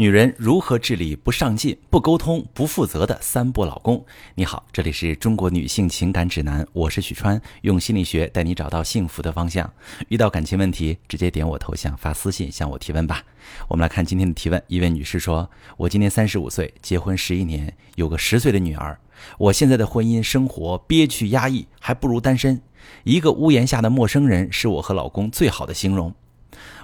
[0.00, 4.02] 女人如何治理不上进、不沟通、不负责的三不老公？
[4.34, 9.70] 你好，这里是中国女性情感指南，我是许川，用心理学带你找到幸福的方向。
[10.08, 13.22] 遇到感情问题，直接点我头像发私信向我提问吧。
[13.68, 18.98] 我们来看今天的提问，一位女士说：“我今年三十五岁，结婚十一年，有个十岁的女儿。
[19.36, 22.62] 我现在的婚姻生活憋屈压抑，还不如单身。
[23.04, 26.14] 一个屋檐下的陌生人，是我和老公最好的形容。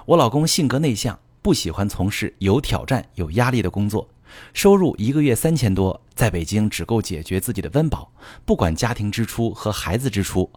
[0.05, 1.17] 我老公性格内向。”
[1.47, 4.05] 不喜欢从事有挑战、有压力的工作，
[4.53, 8.11] 收入一个月三千多，在北京只够解决自己的温饱，
[8.43, 10.51] 不管家庭支出和孩子支出。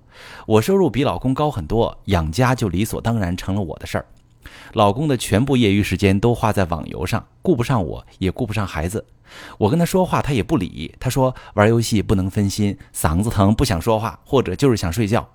[0.48, 4.06] 我收入比老公高很多，养家就理所当然成了我的事儿。
[4.72, 9.06] 老公的全部业余时间都花在网游上，顾不上我，也顾不上孩子。
[9.58, 10.92] 我跟他说话，他也不理。
[10.98, 15.28] 他说玩游戏不能分心，嗓子疼不想说话，或者就是想睡觉。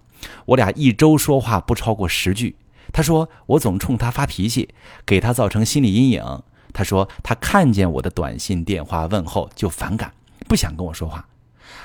[0.47, 2.57] 我俩一周说话不超过十句。
[2.93, 4.69] 他说：“我总冲他发脾气，
[5.05, 6.43] 给他造成心理阴影。”
[6.73, 10.13] 他说：“他看见我的短信、电话问候就反感，
[10.47, 11.27] 不想跟我说话。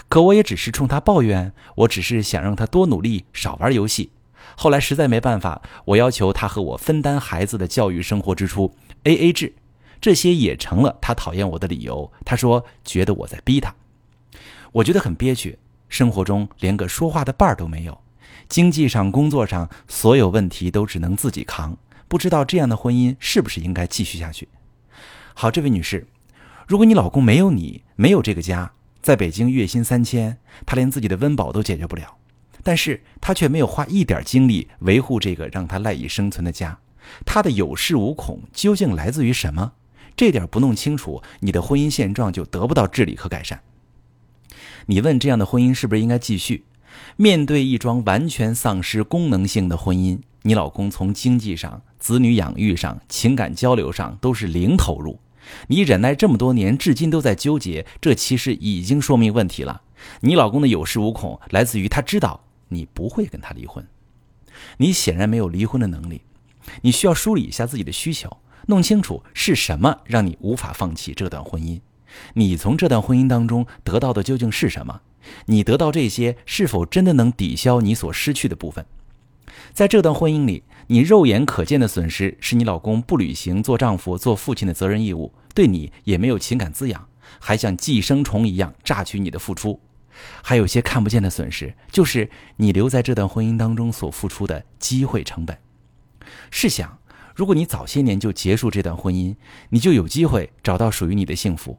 [0.09, 4.11] 可我也只是冲他抱怨，我只是想让他多努力，少玩游戏。
[4.57, 8.75] 后来实在没办法，我要求他和我分担孩子的教育生活支出
[9.05, 9.55] ，A A 制。
[10.01, 12.11] 这些也成了他讨厌我的理由。
[12.25, 13.75] 他说觉得我在逼他，
[14.73, 15.59] 我觉得很憋屈，
[15.89, 17.97] 生活中连个说话的伴儿都没有。”
[18.49, 21.77] 经济上、工作上，所有问题都只能自己扛。
[22.09, 24.49] 不知道这样的婚姻是不是应该继续下去？
[25.35, 26.07] 好，这位女士，
[26.67, 32.17] 如果你老公没有你，没有这个家，在北京月薪三千，他连自己的温饱都解决不了，
[32.63, 36.79] 但是他却没有花一点精力维护这个让他赖以生存的家，
[37.25, 39.73] 他的有恃无恐究竟来自于什么？
[40.17, 43.63] 这点不弄清楚，你的婚姻现状就得不到治理和改善。
[44.87, 46.65] 你问这样的婚姻是不是应该继续？
[47.17, 55.19] 面对一桩完全丧失功能性的婚姻，你老公从经济上、子女养育上、情感交流上都是零投入。
[55.69, 59.83] 你忍耐这么多年，至今都在纠结，这其实已经说明问题了。
[60.21, 63.87] 你老公的有恃无恐，来自于他知道你不会跟他离婚，
[64.77, 66.23] 你显然没有离婚的能力。
[66.83, 71.81] 你需要梳理一下自己的需求，弄清楚是什么让你无法放弃这段婚姻。
[72.35, 75.01] 你从这段婚姻当中得到的究竟是什么？
[75.47, 78.85] 你得到这些是否真的能抵消你所失去的部分？
[79.73, 87.07] 在这段婚姻里，你肉眼可见的损失是你老公不履行做丈夫、做父亲的责任义务，对你也没有情感滋养，
[87.39, 89.79] 还像寄生虫一样榨取你的付出。
[90.43, 95.57] 还有些看不见的损失，就是你留在这段婚姻当中所付出的机会成本。
[96.51, 96.99] 试想，
[97.35, 99.37] 如果你早些年就结束这段婚姻，
[99.69, 101.79] 你就有机会找到属于你的幸福。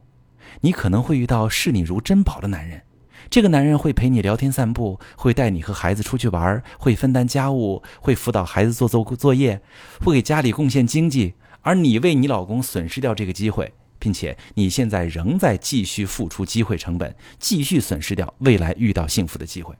[0.60, 2.82] 你可能会遇到视你如珍宝的男人。
[3.30, 9.62] 这个男人会陪你聊天散步，会带你和孩子出去玩，会分担家务，会辅导孩子做做作业，
[10.04, 11.34] 会给家里贡献经济。
[11.62, 19.74] 而你为你老公损失掉这个机会，并且你现在仍在继续付出机会成本，继续损失掉未来遇到幸福的机会。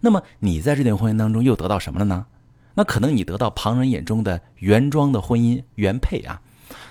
[0.00, 2.26] 那么你在这段婚姻当中又得到什么了呢？
[2.74, 6.42] 那可能你得到旁人眼中的原装的婚姻原配啊，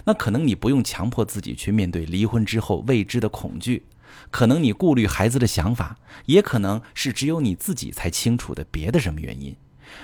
[0.05, 3.83] 那可能你不用强迫自己去面对离婚之后未知的恐惧。
[4.29, 9.55] 可能你顾虑孩子的想法，也可能是只有你自己才清楚的别的什么原因。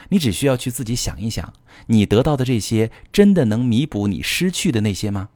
[0.09, 1.53] 你只需要去自己想一想，
[1.87, 5.29] 你得到的这些真的能弥补你失去的那些吗？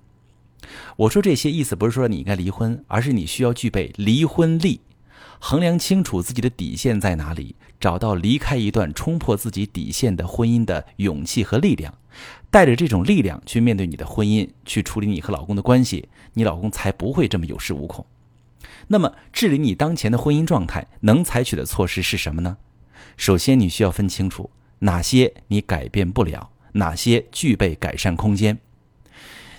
[0.96, 4.82] 我说这些意思不是说你应该离婚，而是你需要具备离婚力，
[5.46, 11.94] 衡量清楚自己的底线在哪里，找到离开一段冲破自己底线的婚姻的勇气和力量，
[12.50, 18.06] 带着这种力量去面对你的婚姻，去处理你和老公的关系，你老公才不会这么有恃无恐。
[18.88, 22.56] 那么，治理你当前的婚姻状态，能采取的措施是什么呢？
[23.18, 24.50] 首先，你需要分清楚
[24.80, 28.58] 哪些你改变不了，哪些具备改善空间。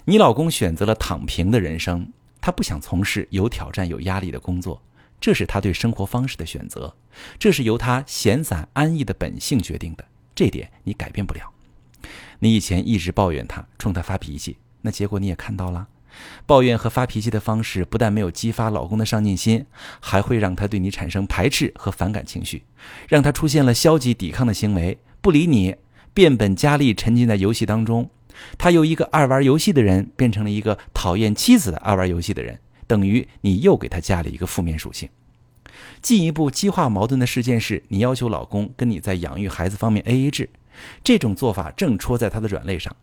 [0.07, 4.81] 你老公选择了躺平的人生，他不想从事有挑战、有压力的工作，
[5.25, 6.95] 这是他对生活方式的选择，
[7.39, 10.05] 这是由他闲散安逸的本性决定的，
[10.35, 11.51] 这点你改变不了。
[12.41, 15.89] 你以前一直抱怨他，冲他发脾气，那结果你也看到了。
[16.45, 19.65] 抱怨和发脾气的方式不但没有激发老公的上进心，
[19.99, 22.65] 还会让他对你产生排斥和反感情绪，
[23.09, 25.75] 让他出现了消极抵抗的行为，不理你，
[26.13, 28.11] 变本加厉沉浸在游戏当中。
[28.59, 35.09] 他由一个爱玩游戏的人变成了一个讨厌妻子的爱玩游戏的人，等于你又给他加了一个负面属性。
[36.03, 40.51] 进一步激化矛盾的事件是你要求老公跟你在养育孩子方面 A A 制，
[41.03, 42.95] 这种做法正戳在他的软肋上。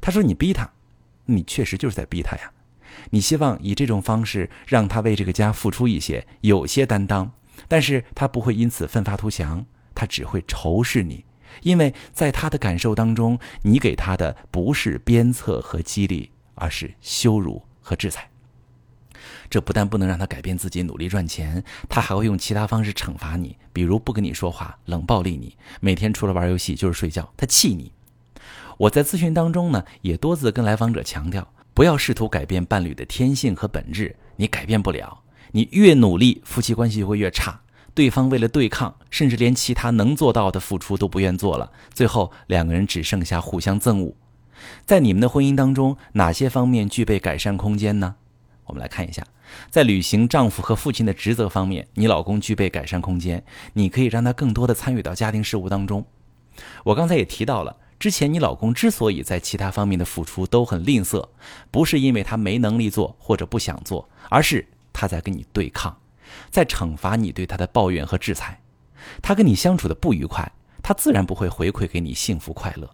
[0.00, 0.70] 他说你逼他，
[1.26, 2.50] 你确实就是在逼他呀。
[3.10, 7.32] 你希望以这种方式让他为这个家付出一些，有些担当，
[7.68, 9.64] 但是他不会因此奋发图强，
[9.94, 11.24] 他只会仇视你，
[11.62, 18.30] 因为在他的感受当中，你给他的不是鞭策和激励，而是羞辱和制裁。
[19.48, 27.92] 这不但不能让他改变自己努力赚钱，他还会用其他方式惩罚你，比如不跟你说话、冷暴力你，每天除了玩游戏就是睡觉，他气你。
[28.78, 35.22] 我在咨询当中呢，也多次跟来访者强调，不要试图改变伴侣的天性和本质，你改变不了。
[35.52, 37.60] 你越努力，夫妻关系就会越差。
[37.94, 44.14] 对方为了对抗，甚至连其他能做到的付出都不愿做了，最后两个人只剩下互相憎恶。
[44.84, 48.16] 在你们的婚姻当中，哪些方面具备改善空间呢？
[48.66, 49.24] 我们来看一下，
[49.70, 53.42] 在履行丈夫和父亲的职责方面，你老公具备改善空间。
[53.74, 56.04] 你可以让他更多的参与到家庭事务当中。
[56.84, 61.28] 我刚才也提到了，之前你老公之所以在其他方面的付出都很吝啬，
[61.70, 65.96] 不是因为他没能力做或者不想做，而是他在跟你对抗，
[66.50, 68.60] 在惩罚你对他的抱怨和制裁。
[69.22, 70.50] 他跟你相处的不愉快，
[70.82, 72.90] 他自然不会回馈给你幸福快乐。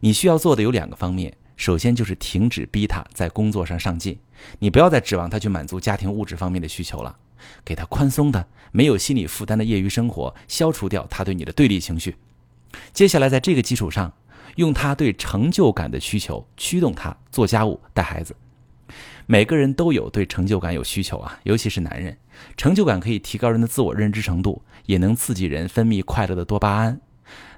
[0.00, 1.36] 你需要做的有两个方面。
[1.60, 4.18] 首先就是停止逼他在工作上上进，
[4.60, 7.14] 你不要再指望他去满足家庭物质方面的需求了，
[7.62, 12.16] 给他宽松的、没有心理负担的业余生活，消除掉他对你的对立情绪。
[12.94, 14.10] 接下来在这个基础上，
[14.56, 18.34] 用他对成就感的需求驱动他做家务、带孩子。
[19.26, 22.16] 每个人都有对成就感有需求啊，尤其是男人，
[22.56, 26.98] 成就感可以提高人的自我认知程度，也能刺激人分泌快乐的多巴胺。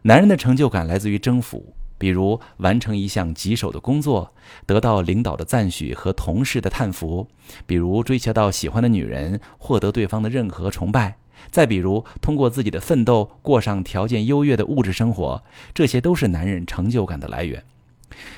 [0.02, 1.72] 男人的成就感来自于征服。
[2.02, 4.34] 比如完成一项棘手的工作，
[4.66, 7.28] 得到领导的赞许和同事的叹服；
[7.64, 11.12] 比如追求到喜欢的女人，获得对方的认可和崇拜；
[11.52, 17.62] 再比如通过自己的奋斗过上条件优越的物质生活，这些都是男人成就感的来源。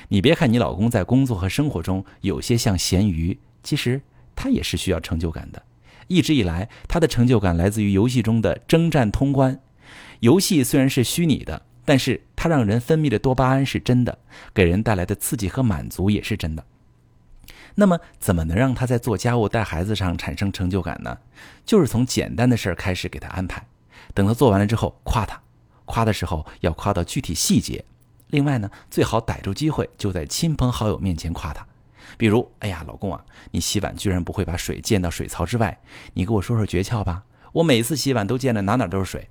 [0.09, 3.99] 你别看你老公在工作和生活中有些像咸鱼，其实
[4.35, 5.63] 他也是需要成就感的。
[6.05, 9.59] 一直以来，他的成就感来自于游戏中的征战通关。
[10.19, 11.63] 游戏虽然是虚拟的。
[11.87, 14.19] 但是它让人分泌的多巴胺是真的，
[14.53, 16.63] 给人带来的刺激和满足也是真的。
[17.73, 21.17] 那么，怎么能让他在做家务、带孩子上产生成就感呢？
[21.65, 23.65] 就是从简单的事儿开始给他安排，
[24.13, 25.41] 等他做完了之后夸他，
[25.85, 27.83] 夸的时候要夸到具体细节。
[28.27, 31.65] 另外呢，最好逮住机会就在亲朋好友面前夸他，
[32.15, 35.81] 比如：“哎呀，老公啊，你洗碗居然不会把水溅到水槽之外，
[36.13, 37.23] 你给我说说诀窍吧。
[37.53, 39.29] 我每次洗碗都溅的哪哪都是水。”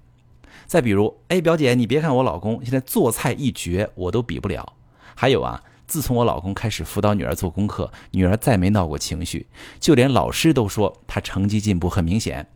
[0.66, 4.74] 再比如，哎，表姐，你别看我老公现在做菜一绝，我都比不了。
[5.14, 9.46] 还有啊，自从我老公开始辅导女儿做功课，女儿再没闹过情绪，
[9.78, 12.48] 就连老师都说她成绩进步很明显。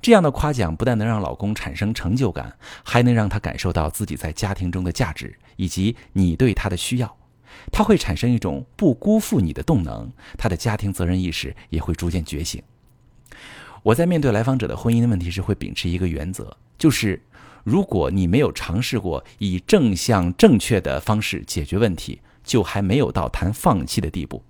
[0.00, 7.16] 这样的夸奖不但能让老公产生成就感，还能让他感受到自己在家庭中的价值以及你对他的需要，
[7.72, 12.62] 他会产生一种不辜负你的动能，他的家庭责任意识也会逐渐觉醒。
[13.82, 16.54] 我在面对来访者的婚姻问题时，会秉持一个原则。
[16.78, 17.22] 就是，
[17.62, 24.42] 如果你没有尝试过以正向、正确的方式解决问题，就还没有到谈放弃的地步。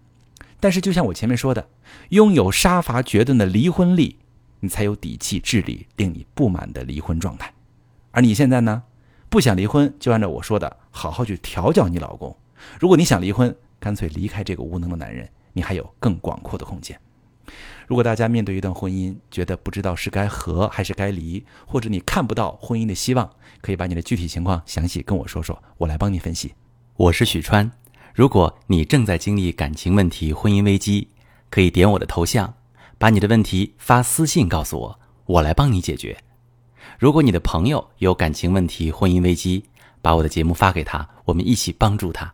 [0.59, 1.69] 但是，就像我前面说的，
[2.09, 4.17] 拥有杀伐决断的离婚力，
[4.61, 7.53] 你才有底气治理令你不满的离婚状态。
[8.11, 8.83] 而你现在呢，
[9.29, 12.35] 不想离婚，就按照我说的，好好去调教你老公。
[12.81, 16.99] 如果你想离婚，干脆离开这个无能的男人，你还有更广阔的空间。
[17.87, 26.55] 如果大家面对一段婚姻，觉得不知道是该和还是该离，或者你看不到婚姻的希望，可以把你的具体情况详细跟我说说，我来帮你分析。
[26.97, 27.71] 我是许川，
[28.15, 31.09] 如果你正在经历感情问题、婚姻危机，
[31.51, 32.55] 可以点我的头像，
[32.97, 36.17] 把你的问题发私信告诉我，我来帮你解决。
[36.99, 39.65] 如果你的朋友有感情问题、婚姻危机，
[40.01, 42.33] 把我的节目发给他，我们一起帮助他。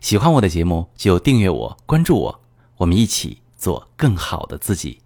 [0.00, 2.40] 喜欢我的节目就订阅我、关注我，
[2.78, 3.42] 我们一起。
[3.56, 5.00] 做更好的自己。